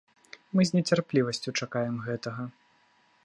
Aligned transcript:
Мы 0.55 0.61
з 0.69 0.77
нецярплівасцю 0.77 1.49
чакаем 1.65 1.97
гэтага. 2.07 2.43